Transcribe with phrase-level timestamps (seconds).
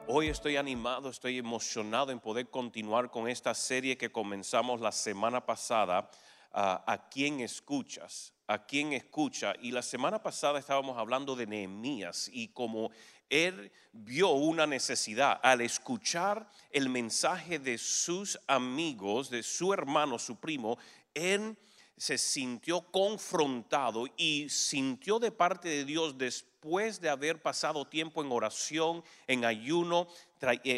[0.07, 5.43] Hoy estoy animado, estoy emocionado en poder continuar con esta serie que comenzamos la semana
[5.43, 6.07] pasada,
[6.53, 8.35] ah, ¿A quién escuchas?
[8.51, 9.53] A quien escucha.
[9.61, 12.91] Y la semana pasada estábamos hablando de Nehemías y como
[13.29, 20.35] él vio una necesidad al escuchar el mensaje de sus amigos, de su hermano, su
[20.35, 20.77] primo,
[21.13, 21.57] él
[21.95, 28.31] se sintió confrontado y sintió de parte de Dios después de haber pasado tiempo en
[28.31, 30.07] oración, en ayuno,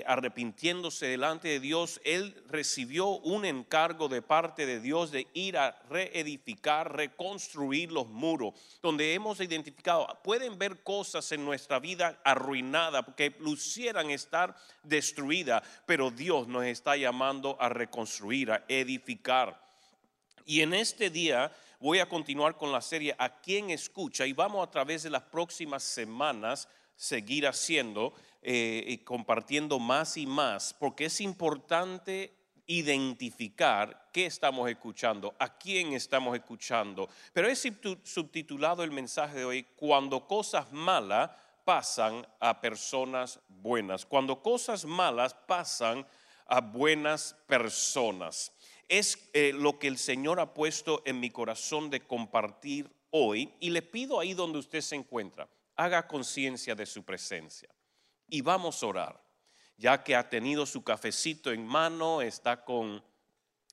[0.06, 5.82] arrepintiéndose delante de Dios, él recibió un encargo de parte de Dios de ir a
[5.90, 13.36] reedificar, reconstruir los muros, donde hemos identificado, pueden ver cosas en nuestra vida arruinada, que
[13.40, 19.64] lucieran estar destruidas, pero Dios nos está llamando a reconstruir, a edificar.
[20.46, 24.68] Y en este día voy a continuar con la serie A quién escucha y vamos
[24.68, 31.22] a través de las próximas semanas seguir haciendo eh, compartiendo más y más, porque es
[31.22, 32.34] importante
[32.68, 37.10] identificar qué estamos escuchando, a quién estamos escuchando.
[37.34, 37.68] Pero es
[38.04, 41.32] subtitulado el mensaje de hoy, cuando cosas malas
[41.66, 46.06] pasan a personas buenas, cuando cosas malas pasan
[46.46, 48.52] a buenas personas.
[48.88, 53.70] Es eh, lo que el Señor ha puesto en mi corazón de compartir hoy y
[53.70, 57.70] le pido ahí donde usted se encuentra, haga conciencia de su presencia
[58.28, 59.24] y vamos a orar,
[59.78, 63.04] ya que ha tenido su cafecito en mano, está con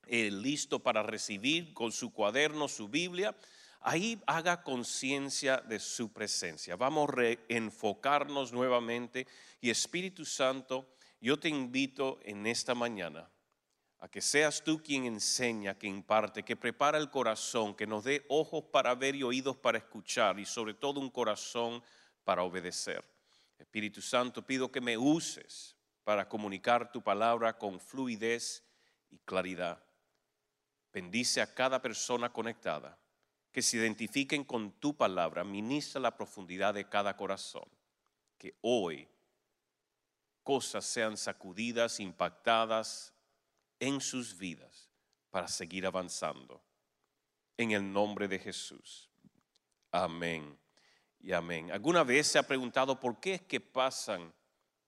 [0.07, 3.35] eh, listo para recibir con su cuaderno, su Biblia.
[3.79, 6.75] Ahí haga conciencia de su presencia.
[6.75, 9.27] Vamos a reenfocarnos nuevamente
[9.59, 13.29] y Espíritu Santo, yo te invito en esta mañana
[13.99, 18.25] a que seas tú quien enseña, que imparte, que prepara el corazón, que nos dé
[18.29, 21.83] ojos para ver y oídos para escuchar y sobre todo un corazón
[22.23, 23.10] para obedecer.
[23.61, 28.63] Espíritu Santo, pido que me uses para comunicar tu palabra con fluidez
[29.09, 29.83] y claridad.
[30.91, 32.97] Bendice a cada persona conectada,
[33.51, 37.67] que se identifiquen con tu palabra, ministra la profundidad de cada corazón,
[38.37, 39.07] que hoy
[40.43, 43.13] cosas sean sacudidas, impactadas
[43.79, 44.89] en sus vidas
[45.29, 46.61] para seguir avanzando.
[47.57, 49.09] En el nombre de Jesús.
[49.91, 50.60] Amén
[51.23, 51.71] y amén.
[51.71, 54.33] ¿Alguna vez se ha preguntado por qué es que pasan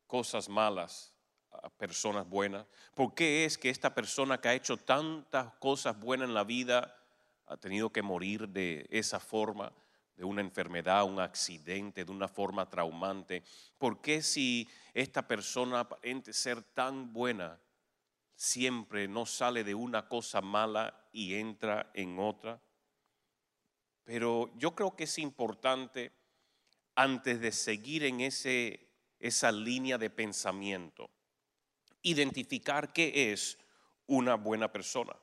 [0.07, 1.13] cosas malas
[1.51, 2.65] a personas buenas?
[2.95, 6.97] ¿Por qué es que esta persona que ha hecho tantas cosas buenas en la vida
[7.45, 9.71] ha tenido que morir de esa forma?
[10.15, 13.43] de una enfermedad, un accidente, de una forma traumante.
[13.77, 17.59] ¿Por qué si esta persona aparente ser tan buena,
[18.35, 22.61] siempre no sale de una cosa mala y entra en otra?
[24.03, 26.11] Pero yo creo que es importante
[26.95, 28.87] antes de seguir en ese,
[29.19, 31.09] esa línea de pensamiento.
[32.01, 33.57] Identificar qué es
[34.07, 35.13] una buena persona.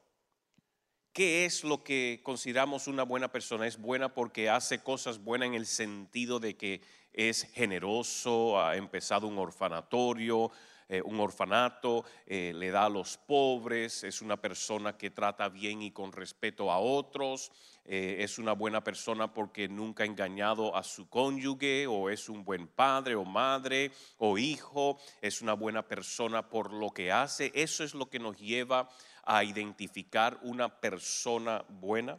[1.12, 3.66] ¿Qué es lo que consideramos una buena persona?
[3.66, 6.82] Es buena porque hace cosas buenas en el sentido de que
[7.12, 10.52] es generoso, ha empezado un orfanatorio,
[10.91, 15.83] eh, un orfanato, eh, le da a los pobres, es una persona que trata bien
[15.83, 17.53] y con respeto a otros,
[17.84, 22.45] eh, es una buena persona porque nunca ha engañado a su cónyuge o es un
[22.45, 27.53] buen padre o madre o hijo, es una buena persona por lo que hace.
[27.55, 28.89] Eso es lo que nos lleva
[29.23, 32.19] a identificar una persona buena.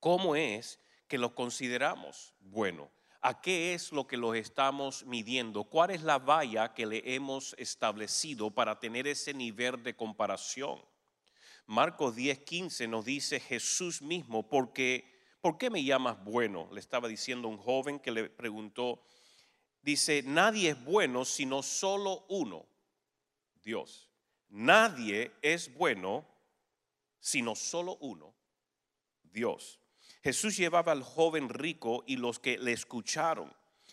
[0.00, 2.88] ¿Cómo es que lo consideramos bueno?
[3.20, 5.64] ¿A qué es lo que los estamos midiendo?
[5.64, 10.80] ¿Cuál es la valla que le hemos establecido para tener ese nivel de comparación?
[11.66, 16.68] Marcos 10:15 nos dice Jesús mismo, porque, ¿por qué me llamas bueno?
[16.72, 19.02] Le estaba diciendo un joven que le preguntó,
[19.82, 22.66] dice, nadie es bueno sino solo uno,
[23.62, 24.08] Dios.
[24.48, 26.24] Nadie es bueno
[27.18, 28.32] sino solo uno,
[29.24, 29.80] Dios.
[30.22, 33.52] Jesús llevaba al joven rico y los que le escucharon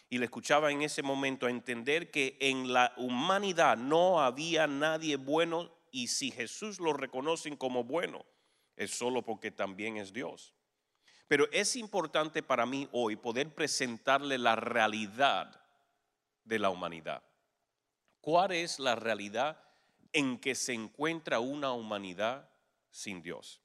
[0.10, 5.18] y le escuchaba en ese momento a entender que en la humanidad no había nadie
[5.18, 8.26] bueno y si Jesús lo reconocen como bueno,
[8.76, 10.54] es solo porque también es Dios.
[11.28, 15.60] Pero es importante para mí hoy poder presentarle la realidad
[16.44, 17.24] de la humanidad.
[18.22, 19.62] ¿Cuál es la realidad
[20.14, 22.50] en que se encuentra una humanidad
[22.90, 23.65] sin Dios?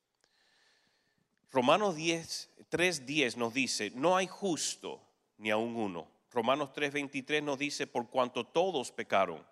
[1.53, 5.03] Romanos 10, 3.10 nos dice, no hay justo
[5.39, 6.09] ni aun uno.
[6.31, 9.45] Romanos 3.23 nos dice, por cuanto todos pecaron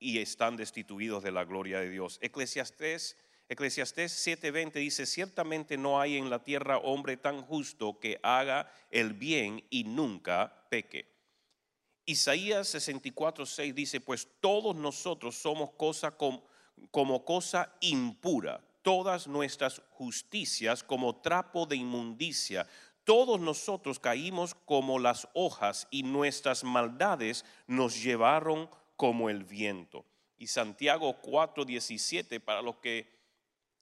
[0.00, 2.18] y están destituidos de la gloria de Dios.
[2.20, 3.16] Eclesiastés,
[3.48, 9.12] Eclesiastés 7.20 dice, ciertamente no hay en la tierra hombre tan justo que haga el
[9.12, 11.14] bien y nunca peque.
[12.06, 21.16] Isaías 64.6 dice, pues todos nosotros somos cosa como cosa impura, todas nuestras justicias como
[21.16, 22.68] trapo de inmundicia.
[23.02, 30.04] Todos nosotros caímos como las hojas y nuestras maldades nos llevaron como el viento.
[30.36, 33.08] Y Santiago 4:17 para los que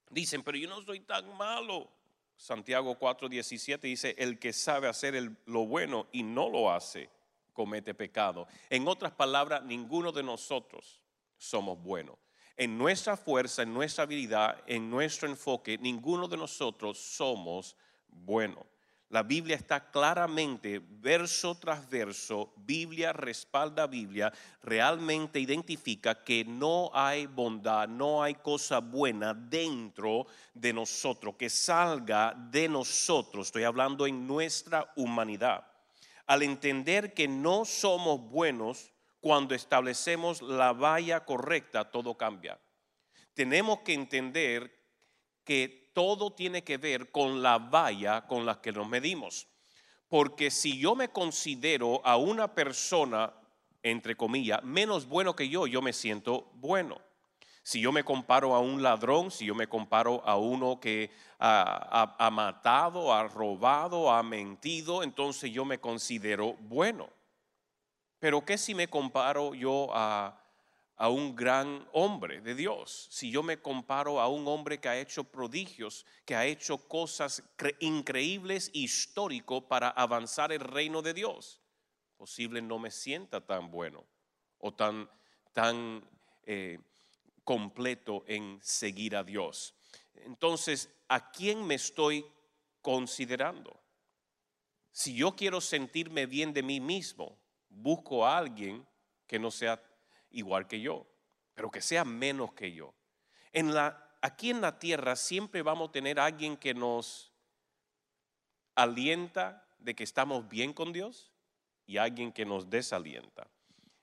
[0.09, 1.91] dicen, pero yo no soy tan malo.
[2.37, 5.15] Santiago 4:17 dice, el que sabe hacer
[5.47, 7.11] lo bueno y no lo hace,
[7.53, 8.47] comete pecado.
[8.71, 11.01] En otras palabras, ninguno de nosotros
[11.39, 12.17] somos buenos.
[12.57, 17.77] En nuestra fuerza, en nuestra habilidad, en nuestro enfoque, ninguno de nosotros somos
[18.09, 18.65] buenos.
[19.13, 24.33] La Biblia está claramente, verso tras verso, Biblia respalda Biblia,
[24.63, 32.33] realmente identifica que no hay bondad, no hay cosa buena dentro de nosotros, que salga
[32.51, 33.49] de nosotros.
[33.49, 35.67] Estoy hablando en nuestra humanidad.
[36.27, 38.92] Al entender que no somos buenos,
[39.23, 42.59] cuando establecemos la valla correcta, todo cambia.
[43.35, 44.77] Tenemos que entender
[45.45, 49.47] que todo tiene que ver con la valla con la que nos medimos.
[50.09, 53.33] Porque si yo me considero a una persona,
[53.85, 57.01] entre comillas, menos bueno que yo, yo me siento bueno.
[57.63, 62.29] Si yo me comparo a un ladrón, si yo me comparo a uno que ha,
[62.33, 67.09] matado, ha robado, ha mentido, entonces yo me considero bueno.
[68.23, 70.39] Pero ¿qué si me comparo yo a
[71.03, 75.01] a un gran hombre de Dios, si yo me comparo a un hombre que ha
[75.01, 77.43] hecho prodigios, que ha hecho cosas
[77.81, 81.61] increíbles, históricos para avanzar el reino de Dios,
[82.17, 84.07] posible no me sienta tan bueno
[84.59, 85.11] o tan,
[85.53, 86.09] tan
[86.45, 86.79] eh,
[87.43, 89.75] completo en seguir a Dios.
[90.15, 92.25] Entonces, ¿a quién me estoy
[92.81, 93.77] considerando?
[94.93, 97.42] Si yo quiero sentirme bien de mí mismo,
[97.73, 98.87] busco a alguien
[99.27, 99.83] que no sea
[100.31, 101.07] igual que yo,
[101.55, 102.95] pero que sea menos que yo.
[103.53, 107.33] En la, aquí en la tierra siempre vamos a tener alguien que nos
[108.75, 111.33] alienta de que estamos bien con Dios
[111.87, 113.49] y alguien que nos desalienta.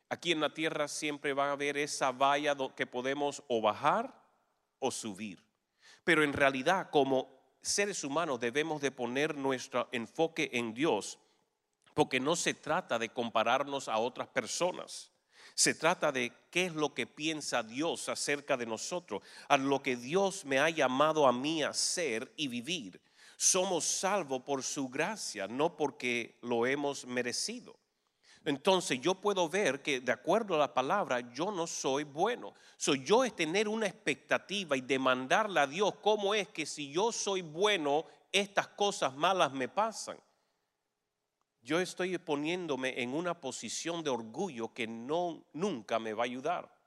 [0.10, 4.24] Aquí en la tierra siempre va a haber esa valla que podemos o bajar
[4.80, 5.44] o subir.
[6.04, 11.20] Pero en realidad como seres humanos debemos de poner nuestro enfoque en Dios,
[12.00, 15.12] porque no se trata de compararnos a otras personas.
[15.54, 19.98] Se trata de qué es lo que piensa Dios acerca de nosotros, a lo que
[19.98, 23.02] Dios me ha llamado a mí a ser y vivir.
[23.36, 27.76] Somos salvos por su gracia, no porque lo hemos merecido.
[28.46, 32.54] Entonces yo puedo ver que de acuerdo a la palabra yo no soy bueno.
[32.78, 37.12] Soy yo es tener una expectativa y demandarle a Dios cómo es que si yo
[37.12, 40.18] soy bueno estas cosas malas me pasan
[41.62, 46.80] yo estoy poniéndome en una posición de orgullo que no nunca me va a ayudar.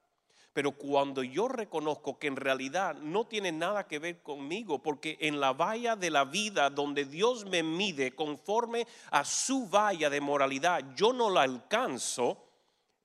[0.52, 5.40] Pero cuando yo reconozco que en realidad no tiene nada que ver conmigo, porque en
[5.40, 10.94] la valla de la vida donde Dios me mide conforme a su valla de moralidad,
[10.94, 12.44] yo no la alcanzo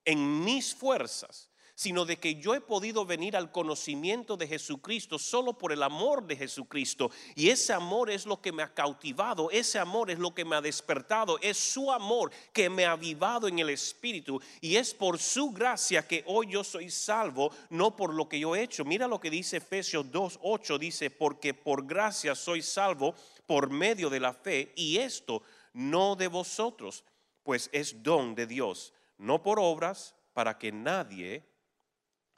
[0.04, 1.47] en mis fuerzas
[1.78, 6.26] sino de que yo he podido venir al conocimiento de Jesucristo solo por el amor
[6.26, 7.12] de Jesucristo.
[7.36, 10.56] Y ese amor es lo que me ha cautivado, ese amor es lo que me
[10.56, 14.42] ha despertado, es su amor que me ha avivado en el Espíritu.
[14.60, 18.56] Y es por su gracia que hoy yo soy salvo, no por lo que yo
[18.56, 18.84] he hecho.
[18.84, 23.14] Mira lo que dice Efesios 2.8, dice, porque por gracia soy salvo
[23.46, 25.44] por medio de la fe, y esto
[25.74, 27.04] no de vosotros,
[27.44, 31.44] pues es don de Dios, no por obras, para que nadie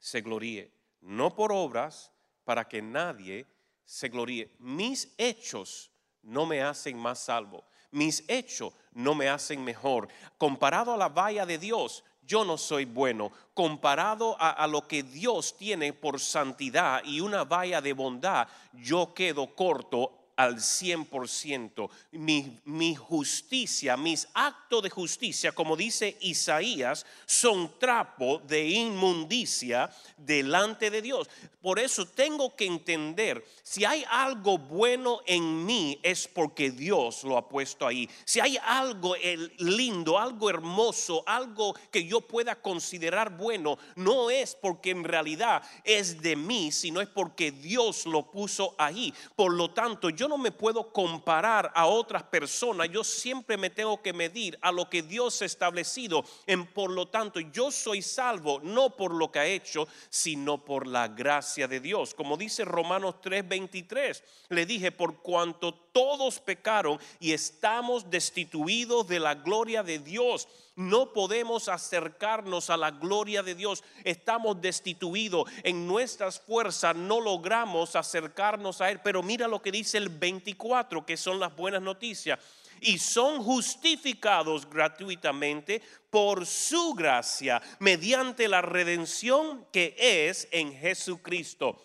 [0.01, 2.11] se gloríe, no por obras
[2.45, 3.47] para que nadie
[3.85, 4.51] se gloríe.
[4.59, 5.93] Mis hechos
[6.23, 10.09] no me hacen más salvo, mis hechos no me hacen mejor.
[10.39, 13.31] Comparado a la valla de Dios, yo no soy bueno.
[13.55, 19.15] Comparado a, a, lo que Dios tiene por santidad y una valla de bondad, yo
[19.15, 21.91] quedo corto al 100%.
[22.13, 30.91] Mi, mi justicia, mis actos de justicia, como dice Isaías, son trapo de inmundicia delante
[30.91, 31.29] de Dios.
[31.61, 37.37] Por eso tengo que entender, si hay algo bueno en mí es porque Dios lo
[37.37, 38.09] ha puesto ahí.
[38.25, 39.15] Si hay algo
[39.59, 46.23] lindo, algo hermoso, algo que yo pueda considerar bueno, no es porque en realidad es
[46.23, 49.13] de mí, sino es porque Dios lo puso ahí.
[49.37, 54.01] Por lo tanto, yo no me puedo comparar a otras personas, yo siempre me tengo
[54.01, 56.25] que medir a lo que Dios ha establecido.
[56.47, 60.87] En, por lo tanto, yo soy salvo no por lo que ha hecho, sino por
[60.87, 62.15] la gracia de Dios.
[62.15, 69.35] Como dice Romanos 3:23, le dije, por cuanto todos pecaron y estamos destituidos de la
[69.35, 70.49] gloria de Dios
[70.81, 73.85] no podemos acercarnos a la gloria de Dios.
[74.03, 75.47] Estamos destituidos.
[75.63, 78.99] En nuestras fuerzas no logramos acercarnos a Él.
[79.05, 82.39] Pero mira lo que dice el 24, que son las buenas noticias.
[82.81, 91.79] Y son justificados gratuitamente por su gracia, mediante la redención que es en Jesucristo.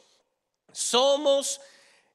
[0.72, 1.60] Somos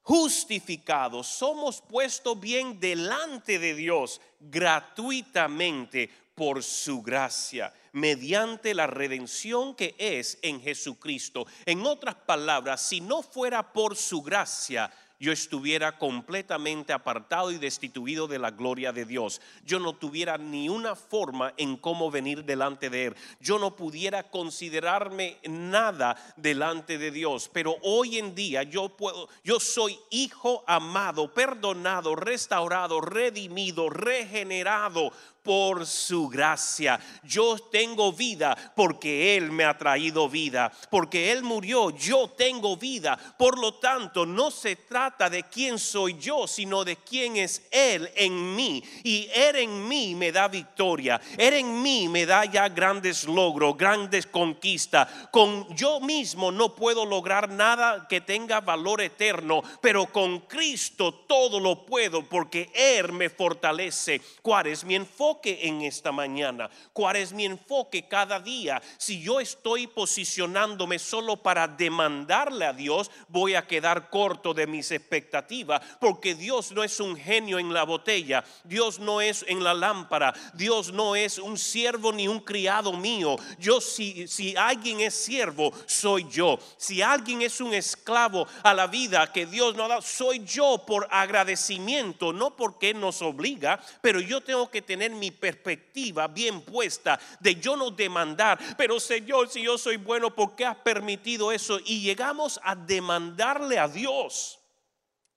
[0.02, 9.94] justificados, somos puestos bien delante de Dios gratuitamente por su gracia, mediante la redención que
[9.98, 11.46] es en Jesucristo.
[11.66, 14.90] En otras palabras, si no fuera por su gracia,
[15.20, 19.42] yo estuviera completamente apartado y destituido de la gloria de Dios.
[19.66, 23.16] Yo no tuviera ni una forma en cómo venir delante de Él.
[23.38, 27.50] Yo no pudiera considerarme nada delante de Dios.
[27.52, 35.86] Pero hoy en día yo puedo, yo soy hijo amado, perdonado, restaurado, redimido, regenerado por
[35.86, 37.00] su gracia.
[37.22, 40.72] Yo tengo vida porque Él me ha traído vida.
[40.90, 43.18] Porque Él murió, yo tengo vida.
[43.38, 48.10] Por lo tanto, no se trata de quién soy yo, sino de quién es Él
[48.14, 48.82] en mí.
[49.04, 51.20] Y Él en mí me da victoria.
[51.38, 55.08] Él en mí me da ya grandes logros, grandes conquistas.
[55.30, 61.60] Con yo mismo no puedo lograr nada que tenga valor eterno, pero con Cristo todo
[61.60, 64.20] lo puedo porque Él me fortalece.
[64.42, 65.29] ¿Cuál es mi enfoque?
[65.44, 66.70] En esta mañana?
[66.92, 68.82] ¿Cuál es mi enfoque cada día?
[68.98, 74.90] Si yo estoy posicionándome solo para demandarle a Dios, voy a quedar corto de mis
[74.90, 79.74] expectativas, porque Dios no es un genio en la botella, Dios no es en la
[79.74, 83.36] lámpara, Dios no es un siervo ni un criado mío.
[83.58, 86.58] Yo si, si alguien es siervo, soy yo.
[86.76, 90.84] Si alguien es un esclavo a la vida que Dios nos ha dado, soy yo
[90.86, 97.20] por agradecimiento, no porque nos obliga, pero yo tengo que tener mi perspectiva bien puesta
[97.38, 101.78] de yo no demandar, pero Señor, si yo soy bueno, ¿por qué has permitido eso?
[101.84, 104.60] Y llegamos a demandarle a Dios.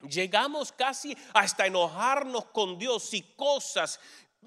[0.09, 3.99] Llegamos casi hasta enojarnos con Dios si cosas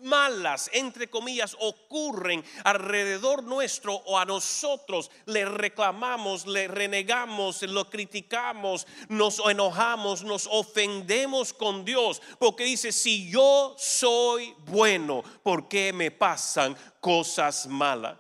[0.03, 8.87] malas, entre comillas, ocurren alrededor nuestro o a nosotros, le reclamamos, le renegamos, lo criticamos,
[9.09, 16.11] nos enojamos, nos ofendemos con Dios, porque dice, si yo soy bueno, ¿por qué me
[16.11, 18.19] pasan cosas malas?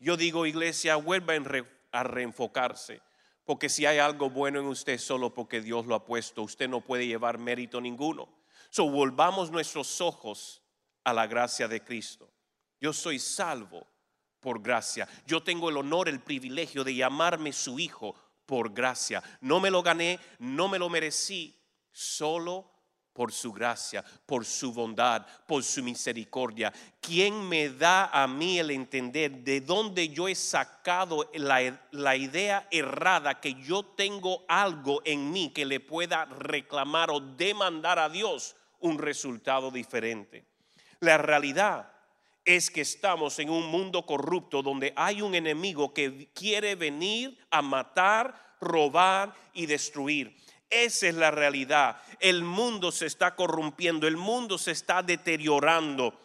[0.00, 1.34] Yo digo, iglesia, vuelva
[1.92, 3.00] a reenfocarse.
[3.46, 6.80] Porque si hay algo bueno en usted, solo porque Dios lo ha puesto, usted no
[6.80, 8.28] puede llevar mérito ninguno.
[8.70, 10.62] So volvamos nuestros ojos
[11.06, 12.28] a la gracia de Cristo.
[12.80, 13.86] Yo soy salvo
[14.40, 15.08] por gracia.
[15.24, 19.22] Yo tengo el honor, el privilegio de llamarme su hijo por gracia.
[19.40, 21.56] No me lo gané, no me lo merecí,
[21.92, 22.68] solo
[23.12, 26.72] por su gracia, por su bondad, por su misericordia.
[27.00, 32.66] ¿Quién me da a mí el entender de dónde yo he sacado la, la, idea
[32.72, 38.56] errada que yo tengo algo en mí que le pueda reclamar o demandar a Dios
[38.80, 40.55] un resultado diferente?
[41.00, 41.92] La realidad
[42.44, 47.60] es que estamos en un mundo corrupto donde hay un enemigo que quiere venir a
[47.60, 50.36] matar, robar y destruir.
[50.70, 52.00] Esa es la realidad.
[52.20, 56.18] El mundo se está corrompiendo, el mundo se está deteriorando.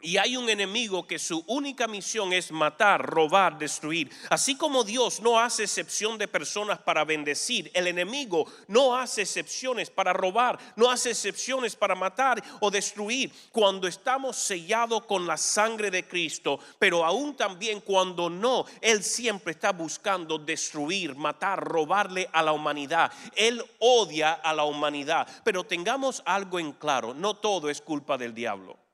[0.00, 4.08] Y hay un enemigo que su única misión es matar, robar, destruir.
[4.30, 9.90] Así como Dios no hace excepción de personas para bendecir, el enemigo no hace excepciones
[9.90, 13.32] para robar, no hace excepciones para matar o destruir.
[13.50, 19.50] Cuando estamos sellados con la sangre de Cristo, pero aún también cuando no, Él siempre
[19.50, 23.10] está buscando destruir, matar, robarle a la humanidad.
[23.34, 25.26] Él odia a la humanidad.
[25.42, 28.87] Pero tengamos algo en claro, no todo es culpa del diablo.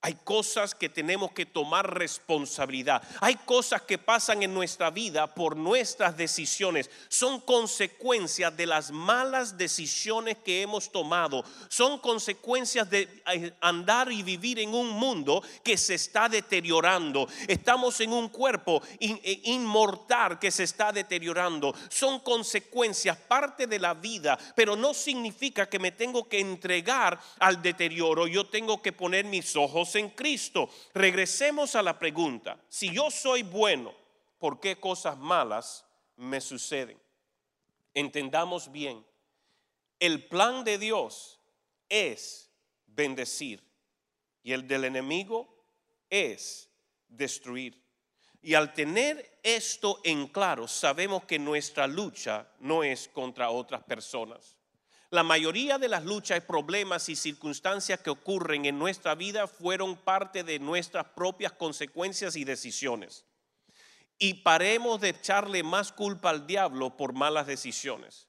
[0.00, 3.02] Hay cosas que tenemos que tomar responsabilidad.
[3.20, 6.88] Hay cosas que pasan en nuestra vida por nuestras decisiones.
[7.08, 11.42] Son consecuencias de las malas decisiones que hemos tomado.
[11.68, 17.28] Son consecuencias de eh, andar y vivir en un mundo que se está deteriorando.
[17.48, 21.74] Estamos en un cuerpo eh, inmortal que se está deteriorando.
[21.88, 27.60] Son consecuencias, parte de la vida, pero no significa que me tengo que entregar al
[27.60, 28.28] deterioro.
[28.28, 30.70] Yo tengo que poner mis ojos en Cristo.
[30.94, 33.94] Regresemos a la pregunta, si yo soy bueno,
[34.38, 35.84] ¿por qué cosas malas
[36.16, 36.98] me suceden?
[37.94, 39.04] Entendamos bien,
[40.00, 41.40] El plan de Dios
[41.88, 42.50] es
[42.86, 43.62] bendecir
[44.42, 45.48] y el del enemigo
[46.08, 46.70] es
[47.08, 47.82] destruir.
[48.40, 54.57] Y al tener esto en claro, sabemos que nuestra lucha no es contra otras personas.
[55.10, 60.44] La mayoría de las luchas, problemas y circunstancias que ocurren en nuestra vida fueron parte
[60.44, 63.24] de nuestras propias consecuencias y decisiones.
[64.18, 68.28] Y paremos de echarle más culpa al diablo por malas decisiones.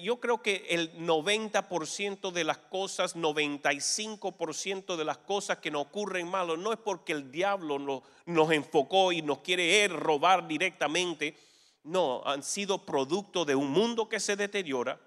[0.00, 6.28] Yo creo que el 90% de las cosas, 95% de las cosas que nos ocurren
[6.28, 11.36] malos, no es porque el diablo nos enfocó y nos quiere robar directamente.
[11.82, 15.00] No, han sido producto de un mundo que se deteriora,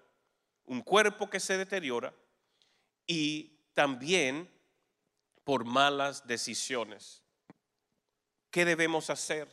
[0.70, 2.14] un cuerpo que se deteriora
[3.08, 4.48] y también
[5.44, 7.24] por malas decisiones.
[8.52, 9.48] ¿Qué debemos hacer?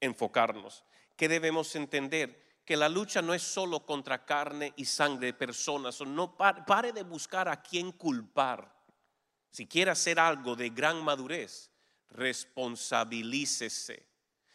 [0.00, 0.84] Enfocarnos.
[1.16, 2.60] ¿Qué debemos entender?
[2.66, 5.98] Que la lucha no es solo contra carne y sangre de personas.
[6.02, 8.70] No pare de buscar a quién culpar.
[9.50, 11.70] Si quiere hacer algo de gran madurez,
[12.10, 14.06] responsabilícese.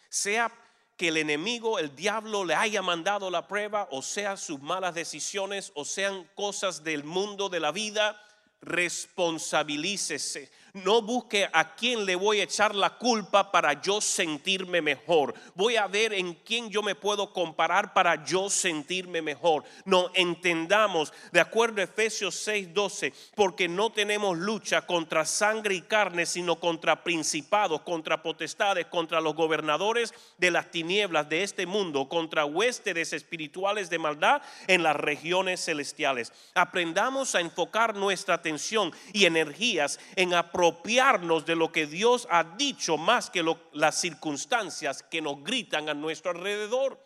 [0.07, 0.51] Sea
[0.97, 5.71] que el enemigo, el diablo, le haya mandado la prueba, o sea sus malas decisiones,
[5.75, 8.21] o sean cosas del mundo de la vida,
[8.61, 10.51] responsabilícese.
[10.75, 15.33] No busque a quién le voy a echar la culpa para yo sentirme mejor.
[15.53, 19.63] Voy a ver en quién yo me puedo comparar para yo sentirme mejor.
[19.85, 26.25] No entendamos, de acuerdo a Efesios 6:12, porque no tenemos lucha contra sangre y carne,
[26.25, 32.43] sino contra principados, contra potestades, contra los gobernadores de las tinieblas de este mundo, contra
[32.43, 36.33] huéspedes espirituales de maldad en las regiones celestiales.
[36.53, 42.43] Aprendamos a enfocar nuestra atención y energías en apropiar apropiarnos de lo que Dios ha
[42.43, 46.99] dicho más que las circunstancias que nos gritan a nuestro alrededor.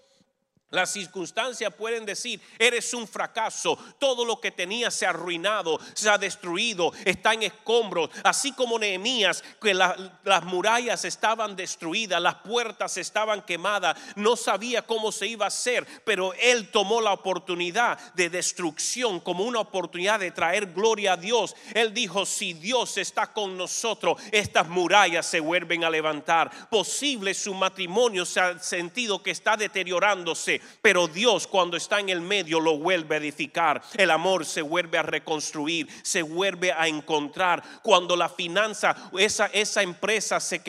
[0.72, 6.08] Las circunstancias pueden decir, eres un fracaso, todo lo que tenías se ha arruinado, se
[6.08, 12.98] ha destruido, está en escombros, así como Nehemías, que las murallas estaban destruidas, las puertas
[12.98, 18.30] estaban quemadas, no sabía cómo se iba a hacer, pero él tomó la oportunidad de
[18.30, 21.56] destrucción como una oportunidad de traer gloria a Dios.
[21.74, 26.70] Él dijo, si Dios está con nosotros, estas murallas se vuelven a levantar.
[26.70, 32.22] Posible su matrimonio se ha sentido que está deteriorándose pero Dios cuando está en el
[32.22, 33.82] medio lo vuelve a edificar.
[33.96, 37.64] El amor se vuelve a reconstruir, se vuelve a encontrar.
[37.84, 40.62] Cuando la finanza, esa, esa empresa se,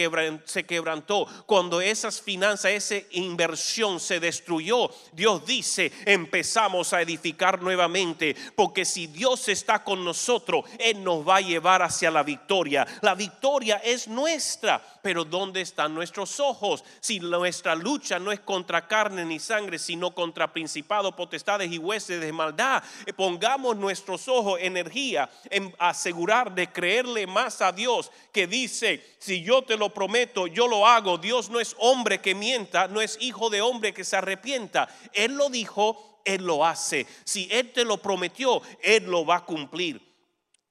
[0.45, 8.37] se quebrantó, cuando esas finanzas, esa inversión se destruyó, Dios dice, empezamos a edificar nuevamente,
[8.55, 12.87] porque si Dios está con nosotros, Él nos va a llevar hacia la victoria.
[13.01, 16.85] La victoria es nuestra, pero ¿dónde están nuestros ojos?
[17.01, 22.21] Si nuestra lucha no es contra carne ni sangre, sino contra principados, potestades y huestes
[22.21, 22.83] de maldad.
[23.07, 29.43] Eh, pongamos nuestros ojos, energía en asegurar de creerle más a Dios que dice, si
[29.43, 31.19] yo te lo prometo, yo lo hago.
[31.19, 34.89] Dios no es hombre que mienta, no es hijo de hombre que se arrepienta.
[35.13, 37.07] Él lo dijo, Él lo hace.
[37.25, 40.10] Si Él te lo prometió, Él lo va a cumplir.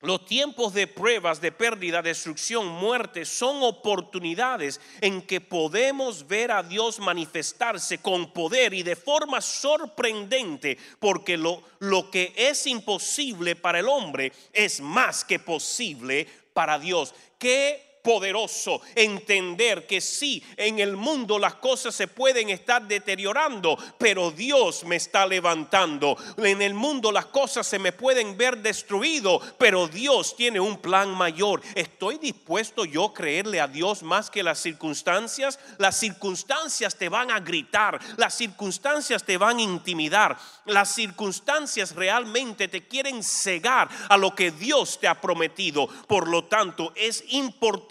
[0.01, 6.63] Los tiempos de pruebas, de pérdida, destrucción, muerte son oportunidades en que podemos ver a
[6.63, 13.79] Dios manifestarse con poder y de forma sorprendente, porque lo, lo que es imposible para
[13.79, 17.13] el hombre es más que posible para Dios.
[17.37, 24.31] ¿Qué poderoso entender que sí, en el mundo las cosas se pueden estar deteriorando, pero
[24.31, 26.17] Dios me está levantando.
[26.37, 31.09] En el mundo las cosas se me pueden ver destruido, pero Dios tiene un plan
[31.11, 31.61] mayor.
[31.75, 35.59] ¿Estoy dispuesto yo a creerle a Dios más que las circunstancias?
[35.77, 42.67] Las circunstancias te van a gritar, las circunstancias te van a intimidar, las circunstancias realmente
[42.67, 45.87] te quieren cegar a lo que Dios te ha prometido.
[46.07, 47.88] Por lo tanto, es importante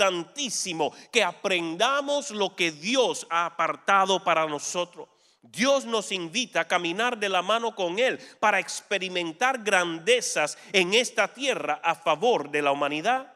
[1.12, 5.08] que aprendamos lo que Dios ha apartado para nosotros.
[5.42, 11.32] Dios nos invita a caminar de la mano con Él para experimentar grandezas en esta
[11.32, 13.32] tierra a favor de la humanidad.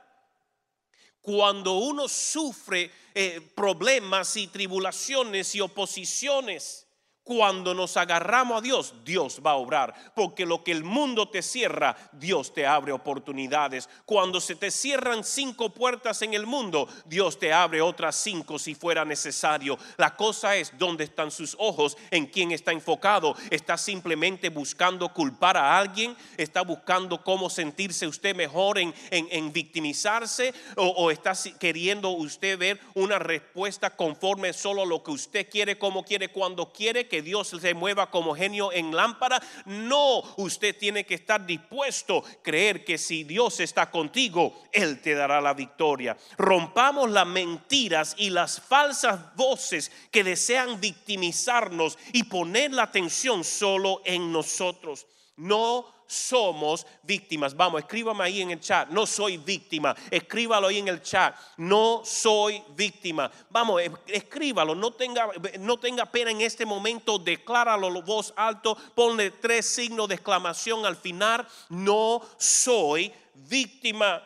[1.20, 6.86] Cuando uno sufre eh, problemas y tribulaciones y oposiciones,
[7.24, 10.12] cuando nos agarramos a Dios, Dios va a obrar.
[10.14, 13.88] Porque lo que el mundo te cierra, Dios te abre oportunidades.
[14.04, 18.74] Cuando se te cierran cinco puertas en el mundo, Dios te abre otras cinco si
[18.74, 19.78] fuera necesario.
[19.98, 23.36] La cosa es dónde están sus ojos, en quién está enfocado.
[23.50, 26.16] ¿Está simplemente buscando culpar a alguien?
[26.36, 30.52] ¿Está buscando cómo sentirse usted mejor en, en, victimizarse?
[30.76, 35.78] ¿O, ¿O está queriendo usted ver una respuesta conforme solo a lo que usted quiere,
[35.78, 37.11] como quiere, cuando quiere?
[37.12, 39.38] Que Dios se mueva como genio en lámpara.
[39.66, 45.14] No, usted tiene que estar dispuesto a creer que si Dios está contigo, Él te
[45.14, 46.16] dará la victoria.
[46.38, 54.00] Rompamos las mentiras y las falsas voces que desean victimizarnos y poner la atención solo
[54.06, 55.06] en nosotros.
[55.36, 57.56] No somos víctimas.
[57.56, 58.88] Vamos, escríbame ahí en el chat.
[58.90, 59.96] No soy víctima.
[60.10, 61.34] Escríbalo ahí en el chat.
[61.56, 63.30] No soy víctima.
[63.48, 64.74] Vamos, escríbalo.
[64.74, 67.18] No tenga, no tenga pena en este momento.
[67.18, 68.76] Decláralo voz alto.
[68.94, 71.46] Ponle tres signos de exclamación al final.
[71.70, 74.22] No soy víctima.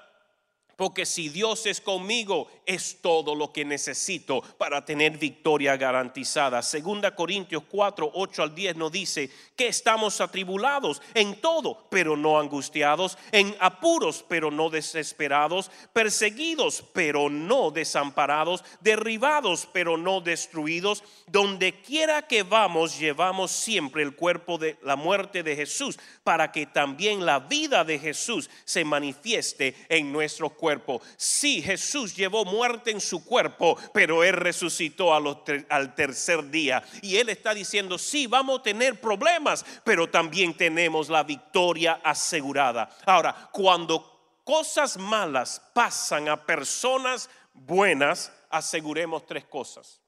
[0.76, 6.62] Porque si Dios es conmigo, es todo lo que necesito para tener victoria garantizada.
[6.62, 12.38] Segunda Corintios 4, 8 al 10 nos dice que estamos atribulados en todo, pero no
[12.38, 21.02] angustiados, en apuros, pero no desesperados, perseguidos, pero no desamparados, derribados, pero no destruidos.
[21.26, 26.66] Donde quiera que vamos, llevamos siempre el cuerpo de la muerte de Jesús, para que
[26.66, 31.00] también la vida de Jesús se manifieste en nuestro cuerpo cuerpo.
[31.16, 32.44] Sí, Jesús llevó
[32.86, 36.82] en su cuerpo, pero Él resucitó al tercer día.
[37.02, 42.88] Y Él está diciendo, sí, vamos a tener problemas, pero también tenemos la victoria asegurada.
[43.04, 50.00] Ahora, cuando cosas malas pasan a personas buenas, aseguremos tres cosas.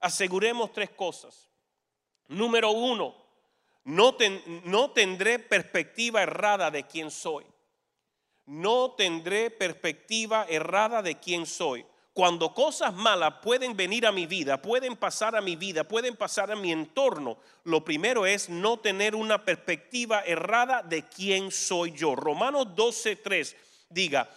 [0.00, 1.48] Aseguremos tres cosas.
[2.28, 3.14] Número uno,
[3.84, 4.16] no,
[4.64, 7.44] no tendré perspectiva errada de quién soy
[8.46, 11.84] no tendré perspectiva errada de quién soy.
[12.12, 16.52] Cuando cosas malas pueden venir a mi vida, pueden pasar a mi vida, pueden pasar
[16.52, 22.14] a mi entorno, lo primero es no tener una perspectiva errada de quién soy yo.
[22.14, 23.56] Romanos 12:3
[23.88, 24.30] diga,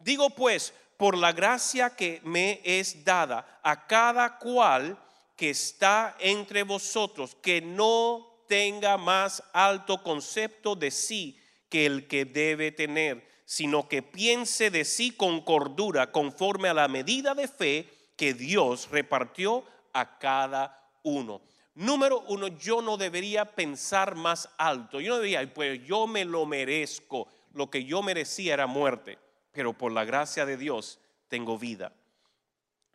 [0.00, 4.98] digo pues, por la gracia que me es dada a cada cual
[5.36, 11.37] que está entre vosotros, que no tenga más alto concepto de sí
[11.68, 16.88] que el que debe tener, sino que piense de sí con cordura, conforme a la
[16.88, 21.40] medida de fe que Dios repartió a cada uno.
[21.74, 25.00] Número uno, yo no debería pensar más alto.
[25.00, 27.28] Yo no debería, pues yo me lo merezco.
[27.54, 29.18] Lo que yo merecía era muerte,
[29.52, 31.92] pero por la gracia de Dios tengo vida.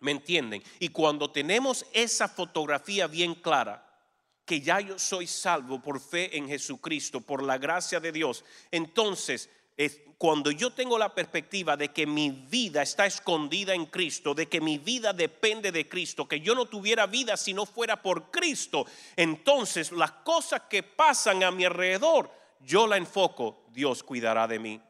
[0.02, 0.62] ¿Me entienden?
[0.80, 3.93] Y cuando tenemos esa fotografía bien clara,
[4.46, 9.50] que ya yo soy salvo por fe en Jesucristo, por la gracia de Dios, entonces
[10.18, 14.62] cuando yo tengo la perspectiva de que mi vida está escondida en Cristo, de que
[14.62, 18.86] mi vida depende de Cristo, que yo no tuviera vida si no fuera por Cristo,
[19.16, 24.82] entonces las cosas que pasan a mi alrededor, yo la enfoco, Dios cuidará de mí.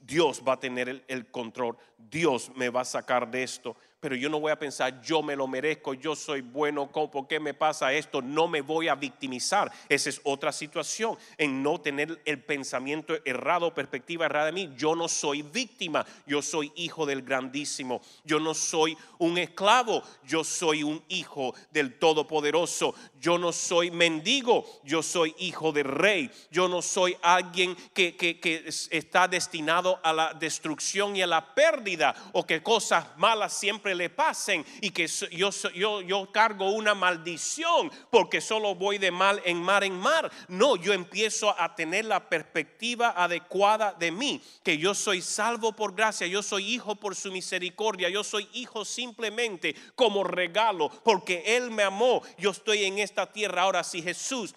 [0.00, 4.28] Dios va a tener el, control, Dios me va a sacar de esto pero yo
[4.28, 7.92] no voy a pensar, yo me lo merezco, yo soy bueno, ¿por qué me pasa
[7.92, 8.20] esto?
[8.20, 9.70] No me voy a victimizar.
[9.88, 14.72] Esa es otra situación, en no tener el pensamiento errado, perspectiva errada de mí.
[14.76, 18.02] Yo no soy víctima, yo soy hijo del grandísimo.
[18.24, 22.96] Yo no soy un esclavo, yo soy un hijo del Todopoderoso.
[23.20, 26.28] Yo no soy mendigo, yo soy hijo del rey.
[26.50, 32.16] Yo no soy alguien que, que está destinado a la destrucción y a la pérdida
[32.32, 37.90] o que cosas malas siempre le pasen y que yo, yo, yo cargo una maldición
[38.10, 40.30] porque solo voy de mal en mar en mar.
[40.48, 45.94] No, yo empiezo a tener la perspectiva adecuada de mí, que yo soy salvo por
[45.94, 51.70] gracia, yo soy hijo por su misericordia, yo soy hijo simplemente como regalo porque Él
[51.70, 52.22] me amó.
[52.38, 53.84] Yo estoy en esta tierra ahora.
[53.84, 54.54] Si Jesús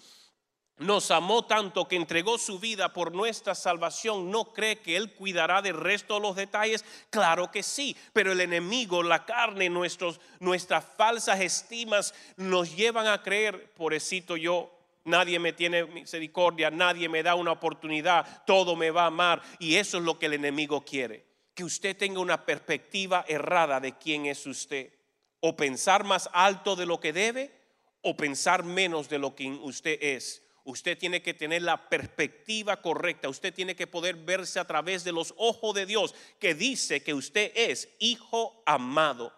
[0.78, 5.62] nos amó tanto que entregó su vida por nuestra salvación, ¿no cree que Él cuidará
[5.62, 6.84] del resto de los detalles?
[7.10, 13.22] Claro que sí, pero el enemigo, la carne, nuestros, nuestras falsas estimas nos llevan a
[13.24, 14.70] creer, pobrecito yo,
[15.06, 19.76] nadie me tiene misericordia, nadie me da una oportunidad, todo me va a amar y
[19.76, 24.26] eso es lo que el enemigo quiere, que usted tenga una perspectiva errada de quién
[24.26, 24.92] es usted,
[25.40, 27.56] o pensar más alto de lo que debe,
[28.02, 33.30] o pensar menos de lo que usted es Usted tiene que tener la perspectiva correcta.
[33.30, 37.14] Usted tiene que poder verse a través de los ojos de Dios que dice que
[37.14, 39.32] usted es hijo amado,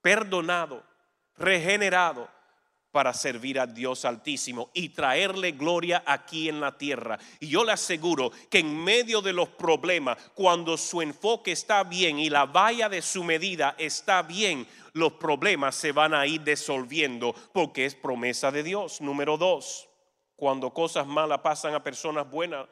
[0.00, 0.84] perdonado,
[1.36, 2.30] regenerado
[2.92, 7.18] para servir a Dios Altísimo y traerle gloria aquí en la tierra.
[7.40, 12.20] Y yo le aseguro que en medio de los problemas, cuando su enfoque está bien
[12.20, 17.34] y la valla de su medida está bien, los problemas se van a ir disolviendo
[17.52, 19.00] porque es promesa de Dios.
[19.00, 19.88] Número dos
[20.36, 22.66] cuando cosas malas pasan a personas buenas,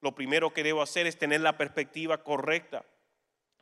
[0.00, 2.84] lo primero que debo hacer es tener la perspectiva correcta,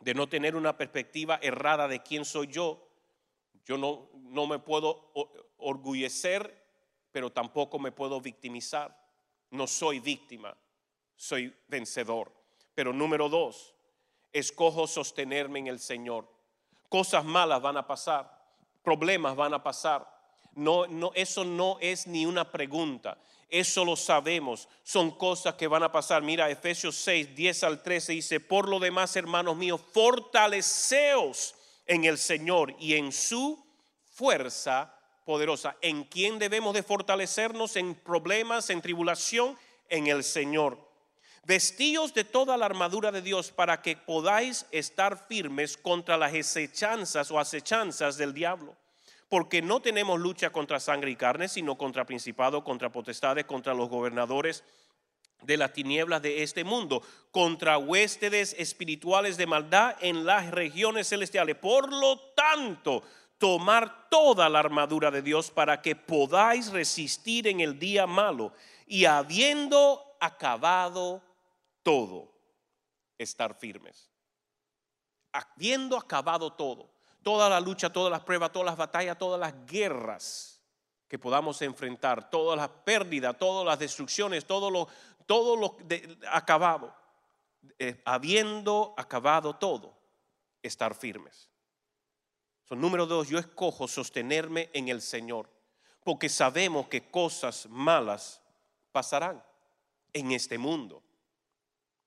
[0.00, 2.88] de no tener una perspectiva errada de quién soy yo.
[3.64, 5.12] Yo no, no me puedo
[5.56, 6.68] orgullecer
[7.12, 8.96] pero tampoco me puedo victimizar.
[9.50, 10.56] No soy víctima,
[11.16, 12.32] soy vencedor.
[12.74, 13.74] Pero número dos,
[14.32, 16.28] escojo sostenerme en el Señor.
[16.88, 18.30] Cosas malas van a pasar,
[18.82, 20.17] problemas van a pasar.
[20.58, 23.16] No, no, eso no es ni una pregunta.
[23.48, 24.68] Eso lo sabemos.
[24.82, 26.20] Son cosas que van a pasar.
[26.20, 31.54] Mira, Efesios 6, 10 al 13 dice, por lo demás, hermanos míos, fortaleceos
[31.86, 33.64] en el Señor y en su
[34.12, 34.92] fuerza
[35.24, 35.76] poderosa.
[35.80, 37.76] ¿En quién debemos de fortalecernos?
[37.76, 39.56] En problemas, en tribulación,
[39.88, 40.76] en el Señor.
[41.44, 47.30] Vestíos de toda la armadura de Dios para que podáis estar firmes contra las acechanzas
[47.30, 48.76] o acechanzas del diablo.
[49.28, 53.88] Porque no tenemos lucha contra sangre y carne, sino contra principados, contra potestades, contra los
[53.88, 54.64] gobernadores
[55.42, 61.56] de las tinieblas de este mundo, contra huéspedes espirituales de maldad en las regiones celestiales.
[61.56, 63.02] Por lo tanto,
[63.38, 68.52] tomar toda la armadura de Dios para que podáis resistir en el día malo
[68.86, 71.22] y habiendo acabado
[71.82, 72.32] todo,
[73.16, 74.10] estar firmes.
[75.32, 76.90] Habiendo acabado todo,
[77.28, 80.62] toda la lucha, todas las pruebas, todas las batallas, todas las guerras
[81.06, 84.88] que podamos enfrentar, todas las pérdidas, todas las destrucciones, todo lo,
[85.26, 85.76] todo lo
[86.32, 86.96] acabado,
[87.78, 89.94] eh, habiendo acabado todo,
[90.62, 91.50] estar firmes.
[92.64, 95.50] Son número dos, yo escojo sostenerme en el Señor,
[96.04, 98.40] porque sabemos que cosas malas
[98.90, 99.44] pasarán
[100.14, 101.02] en este mundo.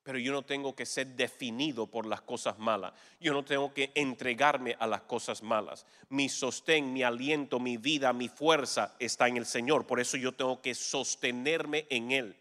[0.03, 2.93] Pero yo no tengo que ser definido por las cosas malas.
[3.19, 5.85] Yo no tengo que entregarme a las cosas malas.
[6.09, 9.85] Mi sostén, mi aliento, mi vida, mi fuerza está en el Señor.
[9.85, 12.40] Por eso yo tengo que sostenerme en Él.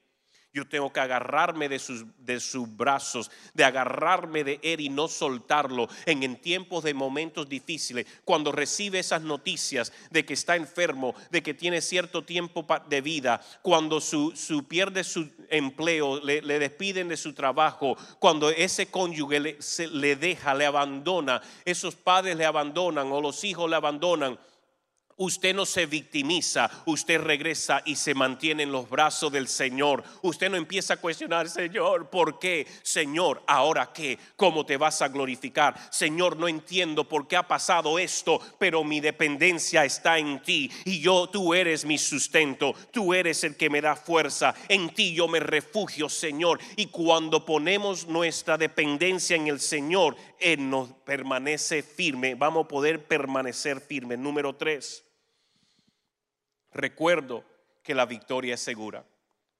[0.53, 5.07] Yo tengo que agarrarme de sus, de sus brazos, de agarrarme de Él y no
[5.07, 8.07] soltarlo en, en tiempos de momentos difíciles.
[8.25, 13.41] Cuando recibe esas noticias de que está enfermo, de que tiene cierto tiempo de vida,
[13.63, 19.59] cuando su, su pierde su empleo, le, despiden de su trabajo, cuando ese cónyuge le,
[19.93, 24.39] le deja, le abandona, esos padres le abandonan o los hijos le abandonan
[25.23, 30.03] Usted no se victimiza, usted regresa y se mantiene en los brazos del Señor.
[30.23, 32.67] Usted no empieza a cuestionar, Señor, ¿por qué?
[32.83, 34.19] Señor, ¿ahora qué?
[34.35, 35.79] ¿Cómo te vas a glorificar?
[35.93, 41.01] Señor, no entiendo por qué ha pasado esto, pero mi dependencia está en ti y
[41.01, 45.29] yo, tú eres mi sustento, tú eres el que me da fuerza, en ti yo
[45.29, 46.61] me refugio, Señor.
[46.77, 53.05] Y cuando ponemos nuestra dependencia en el Señor, Él nos permanece firme, vamos a poder
[53.07, 54.17] permanecer firme.
[54.17, 55.05] Número tres
[56.73, 57.45] recuerdo
[57.83, 59.05] que la victoria es segura.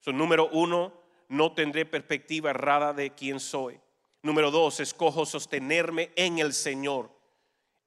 [0.07, 0.93] número uno,
[1.29, 3.81] no tendré perspectiva errada de quién soy.
[4.23, 7.11] Número dos, escojo sostenerme en el Señor.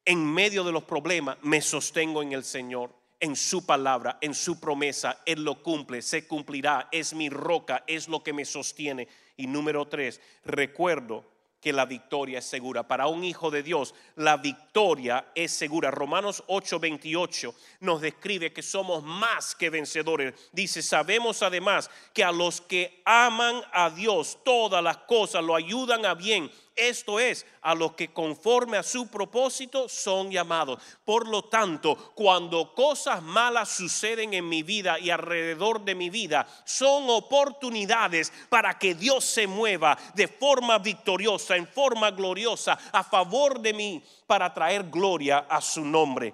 [0.06, 4.60] En medio de los problemas me sostengo en el Señor, en su palabra, en su
[4.60, 5.22] promesa.
[5.26, 9.08] Él lo cumple, se cumplirá, es mi roca, es lo que me sostiene.
[9.38, 11.26] Y número tres, recuerdo
[11.64, 12.86] que la victoria es segura.
[12.86, 15.90] Para un hijo de Dios, la victoria es segura.
[15.92, 20.34] Romanos 8:28 nos describe que somos más que vencedores.
[20.52, 26.06] Dice, sabemos además que a los que aman a Dios, todas las cosas lo ayudan
[26.06, 30.80] a bien esto es, a los que conforme a su propósito son llamados.
[31.06, 36.48] Por lo tanto, cuando cosas malas suceden en mi vida y alrededor de mi vida,
[36.66, 43.60] son oportunidades para que Dios se mueva de forma victoriosa, en forma gloriosa, a favor
[43.60, 46.34] de mí, para traer gloria a su nombre.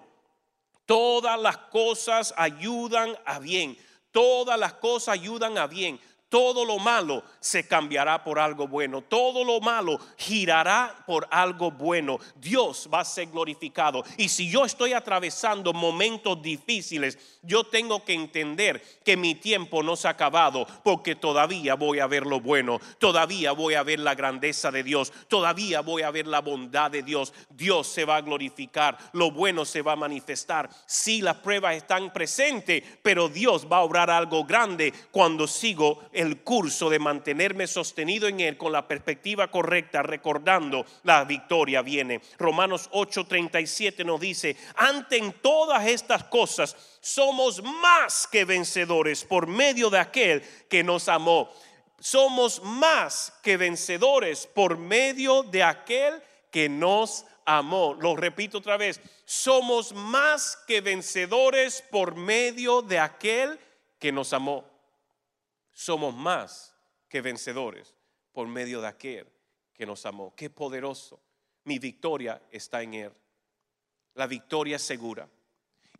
[0.86, 3.78] Todas las cosas ayudan a bien.
[4.12, 9.02] Todas las cosas ayudan a bien todo lo malo se cambiará por algo bueno.
[9.02, 12.20] Todo lo malo girará por algo bueno.
[12.36, 14.04] Dios va a ser glorificado.
[14.16, 19.96] Y si yo estoy atravesando momentos difíciles, yo tengo que entender que mi tiempo no
[19.96, 22.80] se ha acabado porque todavía voy a ver lo bueno.
[23.00, 25.12] Todavía voy a ver la grandeza de Dios.
[25.28, 27.34] Todavía voy a ver la bondad de Dios.
[27.50, 28.98] Dios se va a glorificar.
[29.14, 30.70] Lo bueno se va a manifestar.
[30.86, 36.42] Si las pruebas están presentes, pero Dios va a obrar algo grande cuando sigo el
[36.42, 42.20] curso de mantenerme sostenido en Él con la perspectiva correcta, recordando la victoria viene.
[42.38, 49.90] Romanos 8:37 nos dice, ante en todas estas cosas somos más que vencedores por medio
[49.90, 51.50] de aquel que nos amó.
[52.02, 57.96] Somos más que vencedores por medio de aquel que nos amó.
[57.98, 63.58] Lo repito otra vez, somos más que vencedores por medio de aquel
[64.00, 64.69] que nos amó
[65.80, 66.76] somos más
[67.08, 67.96] que vencedores
[68.34, 69.26] por medio de aquel
[69.74, 70.36] que nos amó.
[70.36, 71.22] Qué poderoso.
[71.64, 73.14] Mi victoria está en Él.
[74.14, 75.30] La victoria es segura.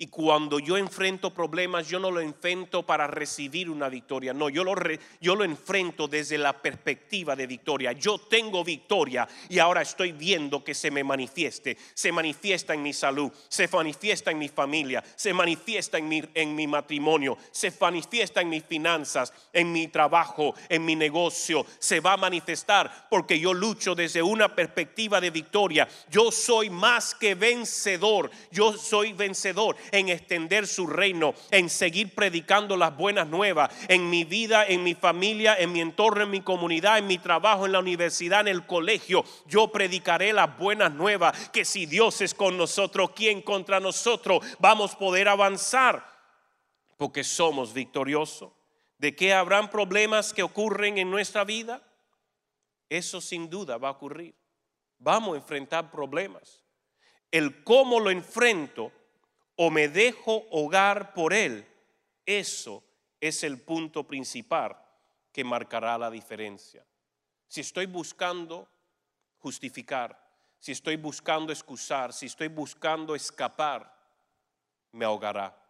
[0.02, 4.64] Y cuando yo enfrento problemas, yo no lo enfrento para recibir una victoria, no, yo
[4.64, 4.74] lo,
[5.20, 7.92] yo lo enfrento desde la perspectiva de victoria.
[7.92, 11.78] Yo tengo victoria y ahora estoy viendo que se me manifieste.
[11.94, 16.56] Se manifiesta en mi salud, se manifiesta en mi familia, se manifiesta en mi, en
[16.56, 21.66] mi matrimonio, se manifiesta en mis finanzas, en mi trabajo, en mi negocio.
[21.78, 25.90] Se va a manifestar porque yo lucho desde una perspectiva de victoria.
[26.10, 32.78] Yo soy más que vencedor, yo soy vencedor en extender su reino, en seguir predicando
[32.78, 36.98] las buenas nuevas en mi vida, en mi familia, en mi entorno, en mi comunidad,
[36.98, 39.24] en mi trabajo, en la universidad, en el colegio.
[39.48, 44.46] Yo predicaré las buenas nuevas, que si Dios es con nosotros, ¿quién contra nosotros?
[44.60, 46.06] Vamos a poder avanzar
[46.98, 48.52] porque somos victoriosos.
[48.98, 51.82] ¿De qué habrán problemas que ocurren en nuestra vida?
[52.90, 54.36] Eso sin duda va a ocurrir.
[54.98, 56.66] Vamos a enfrentar problemas.
[57.32, 58.92] El cómo lo enfrento
[59.62, 61.68] o me dejo hogar por Él,
[62.26, 62.82] eso
[63.20, 64.78] es el punto principal
[65.34, 66.86] que marcará la diferencia.
[67.46, 68.70] Si estoy buscando
[69.38, 70.18] justificar,
[70.60, 73.94] si estoy buscando excusar, si estoy buscando escapar,
[74.94, 75.62] me ahogará.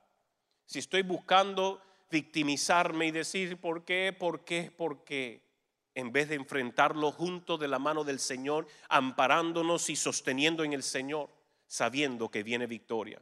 [0.68, 5.42] Si estoy buscando victimizarme y decir por qué, por qué, por qué,
[5.96, 10.84] en vez de enfrentarlo junto de la mano del Señor, amparándonos y sosteniendo en el
[10.84, 11.32] Señor,
[11.66, 13.20] sabiendo que viene victoria.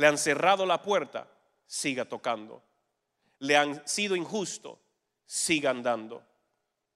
[0.00, 1.30] Le han cerrado la puerta,
[1.66, 2.64] siga tocando.
[3.38, 4.80] Le han sido injusto,
[5.26, 6.26] siga andando.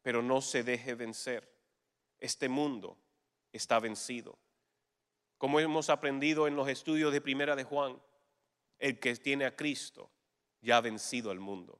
[0.00, 1.46] Pero no se deje vencer.
[2.18, 2.96] Este mundo
[3.52, 4.38] está vencido.
[5.36, 8.00] Como hemos aprendido en los estudios de Primera de Juan,
[8.78, 10.10] el que tiene a Cristo
[10.62, 11.78] ya ha vencido al mundo.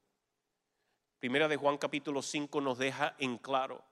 [1.21, 3.83] Primera de Juan capítulo 5 nos deja en claro,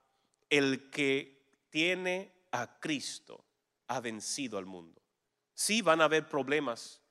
[0.51, 3.43] el que tiene a Cristo
[3.87, 5.01] ha vencido al mundo.
[5.55, 7.02] Sí van a haber problemas,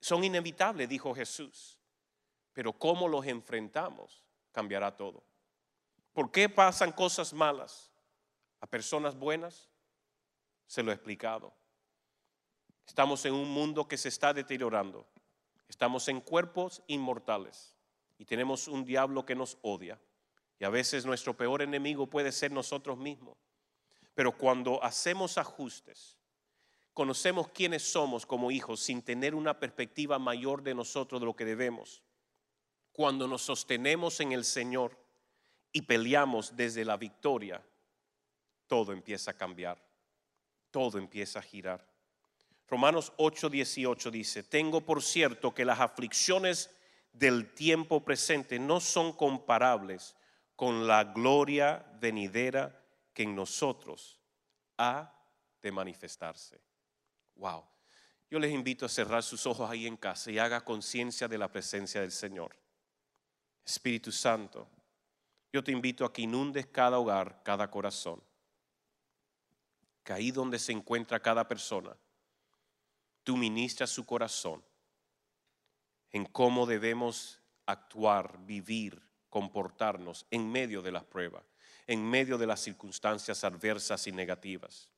[0.00, 1.78] son inevitables, dijo Jesús.
[2.52, 5.22] Pero cómo los enfrentamos cambiará todo.
[6.12, 7.90] ¿Por qué pasan cosas malas
[8.60, 9.70] a personas buenas?
[10.66, 11.54] Se lo he explicado.
[12.86, 15.06] Estamos en un mundo que se está deteriorando.
[15.68, 17.76] Estamos en cuerpos inmortales
[18.18, 20.00] y tenemos un diablo que nos odia.
[20.58, 23.38] Y a veces nuestro peor enemigo puede ser nosotros mismos.
[24.14, 26.19] Pero cuando hacemos ajustes,
[27.00, 31.46] conocemos quiénes somos como hijos sin tener una perspectiva mayor de nosotros de lo que
[31.46, 32.02] debemos.
[32.92, 34.98] Cuando nos sostenemos en el Señor
[35.72, 37.64] y peleamos desde la victoria,
[38.66, 39.82] todo empieza a cambiar,
[40.70, 41.82] todo empieza a girar.
[42.68, 46.68] Romanos 8:18 dice, tengo por cierto que las aflicciones
[47.14, 50.14] del tiempo presente no son comparables
[50.54, 52.78] con la gloria venidera
[53.14, 54.20] que en nosotros
[54.76, 55.10] ha
[55.62, 56.60] de manifestarse.
[57.40, 57.64] Wow.
[58.30, 61.50] Yo les invito a cerrar sus ojos ahí en casa y haga conciencia de la
[61.50, 62.54] presencia del Señor.
[63.64, 64.68] Espíritu Santo,
[65.50, 68.22] yo te invito a que inundes cada hogar, cada corazón.
[70.04, 71.96] Que ahí donde se encuentra cada persona,
[73.24, 74.62] tú ministras su corazón
[76.10, 81.44] en cómo debemos actuar, vivir, comportarnos en medio de las pruebas,
[81.86, 84.90] en medio de las circunstancias adversas y negativas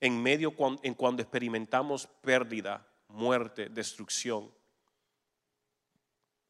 [0.00, 4.52] en medio en cuando experimentamos pérdida, muerte, destrucción,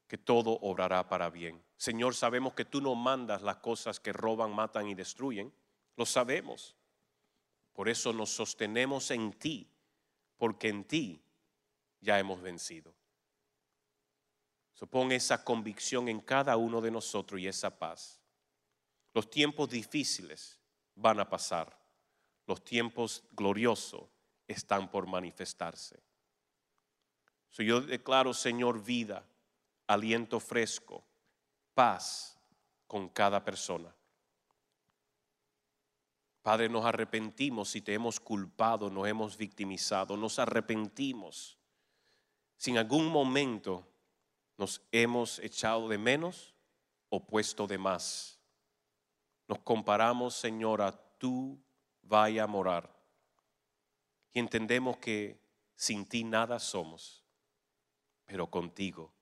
[0.07, 1.63] que todo obrará para bien.
[1.77, 5.53] Señor, sabemos que tú no mandas las cosas que roban, matan y destruyen.
[5.97, 6.77] Lo sabemos.
[7.73, 9.71] Por eso nos sostenemos en ti,
[10.37, 11.23] porque en ti
[12.01, 12.93] ya hemos vencido.
[14.75, 18.21] Supone esa convicción en cada uno de nosotros y esa paz.
[19.15, 20.59] Los tiempos difíciles
[20.95, 21.80] van a pasar
[22.51, 24.03] los tiempos gloriosos
[24.49, 26.03] están por manifestarse.
[27.53, 29.25] yo declaro, Señor, vida,
[29.87, 31.05] aliento fresco,
[31.75, 32.37] paz
[32.89, 33.95] con cada persona.
[36.43, 41.57] Padre, nos arrepentimos si te hemos culpado, nos hemos victimizado, nos arrepentimos
[42.57, 43.87] si en algún momento
[44.59, 46.53] nos hemos echado de menos
[47.11, 48.41] o puesto de más.
[49.47, 51.57] Nos comparamos, Señor, a tu
[52.11, 52.91] vaya a morar.
[54.33, 55.41] Y entendemos que
[55.77, 57.25] sin ti nada somos,
[58.27, 59.15] pero contigo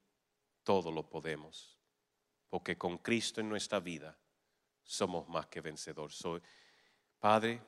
[0.64, 1.78] todo lo podemos,
[2.48, 4.18] porque con Cristo en nuestra vida
[4.82, 6.22] somos más que vencedores.
[7.18, 7.60] Padre,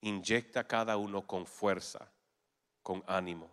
[0.00, 2.12] inyecta a cada uno con fuerza,
[2.82, 3.50] con ánimo,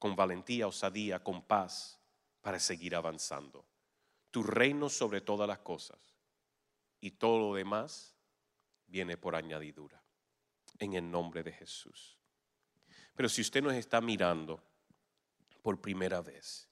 [0.00, 2.00] con valentía, osadía, con paz,
[2.40, 3.64] para seguir avanzando.
[4.32, 5.98] Tu reino sobre todas las cosas
[7.00, 8.15] y todo lo demás
[8.86, 10.02] viene por añadidura.
[10.78, 12.18] En el nombre de Jesús.
[13.14, 14.62] Pero si usted nos está mirando
[15.62, 16.68] por primera vez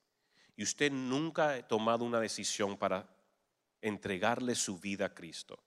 [0.57, 3.09] y usted nunca ha tomado una decisión para
[3.81, 5.62] entregarle su vida a Cristo,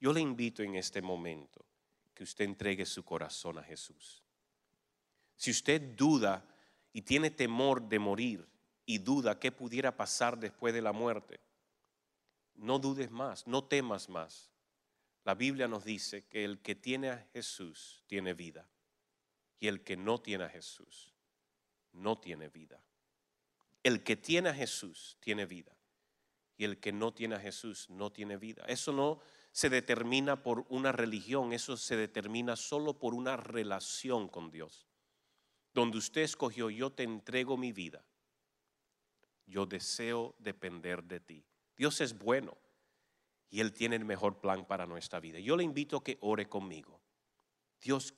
[0.00, 1.64] yo le invito en este momento
[2.14, 4.22] que usted entregue su corazón a Jesús.
[5.36, 6.44] Si usted duda
[6.92, 8.48] y tiene temor de morir
[8.86, 11.40] y duda qué pudiera pasar después de la muerte,
[12.54, 14.51] no dudes más, no temas más.
[15.24, 18.68] La Biblia nos dice que el que tiene a Jesús tiene vida
[19.60, 21.14] y el que no tiene a Jesús
[21.92, 22.82] no tiene vida.
[23.84, 25.76] El que tiene a Jesús tiene vida
[26.56, 28.64] y el que no tiene a Jesús no tiene vida.
[28.66, 29.20] Eso no
[29.52, 34.86] se determina por una religión, eso se determina solo por una relación con Dios.
[35.74, 38.04] Donde usted escogió, yo te entrego mi vida.
[39.46, 41.44] Yo deseo depender de ti.
[41.76, 42.56] Dios es bueno
[43.52, 45.38] y Él tiene el mejor plan para nuestra vida.
[45.38, 47.02] Yo le invito a que ore conmigo.
[47.82, 48.14] Dios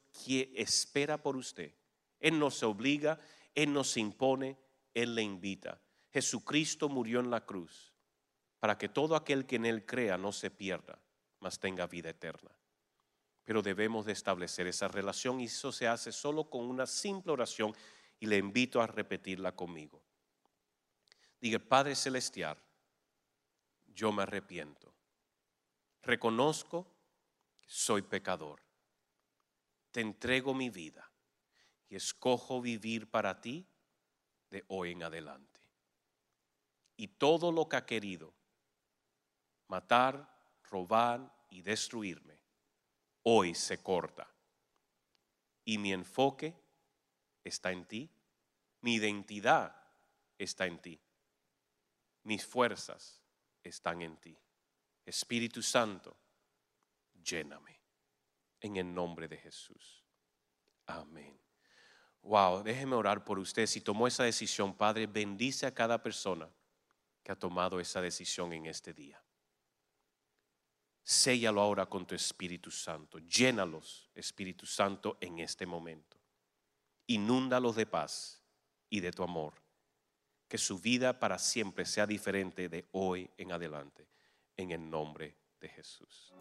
[0.55, 1.74] espera por usted.
[2.20, 3.18] Él no se obliga,
[3.53, 4.57] Él no se impone,
[4.95, 5.80] Él le invita.
[6.12, 7.93] Jesucristo murió en la cruz
[8.61, 11.01] para que todo aquel que en Él crea no se pierda,
[11.41, 12.53] mas tenga vida eterna.
[13.43, 17.74] Pero debemos de establecer esa relación y eso se hace solo con una simple oración
[18.20, 20.01] y le invito a repetirla conmigo.
[21.41, 22.57] Diga, Padre Celestial,
[23.89, 24.93] yo me arrepiento.
[26.05, 26.86] Reconozco
[27.62, 28.62] que soy pecador.
[29.90, 31.11] Te entrego mi vida
[31.88, 33.66] y escojo vivir para ti
[34.50, 35.61] de hoy en adelante.
[36.96, 38.34] Y todo lo que ha querido
[39.68, 40.30] matar,
[40.64, 42.38] robar y destruirme,
[43.22, 44.28] hoy se corta.
[45.64, 46.55] Y mi enfoque
[47.42, 48.11] está en ti,
[48.82, 49.74] mi identidad
[50.36, 51.00] está en ti,
[52.24, 53.22] mis fuerzas
[53.62, 54.43] están en ti.
[55.05, 56.16] Espíritu Santo,
[57.22, 57.80] lléname
[58.61, 60.05] en el nombre de Jesús.
[60.86, 61.38] Amén.
[62.22, 63.66] Wow, déjeme orar por usted.
[63.66, 66.48] Si tomó esa decisión, Padre, bendice a cada persona
[67.22, 69.22] que ha tomado esa decisión en este día.
[71.02, 73.18] Séllalo ahora con tu Espíritu Santo.
[73.18, 76.18] Llénalos, Espíritu Santo, en este momento.
[77.07, 78.42] Inúndalos de paz
[78.88, 79.52] y de tu amor.
[80.48, 84.09] Que su vida para siempre sea diferente de hoy en adelante.
[84.57, 86.32] En el nombre de Jesús.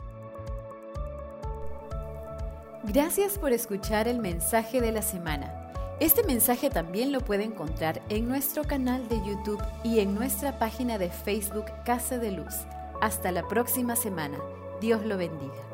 [2.84, 5.72] Gracias por escuchar el mensaje de la semana.
[5.99, 10.97] Este mensaje también lo puede encontrar en nuestro canal de YouTube y en nuestra página
[10.97, 12.53] de Facebook Casa de Luz.
[13.01, 14.38] Hasta la próxima semana.
[14.82, 15.72] Dios lo bendiga.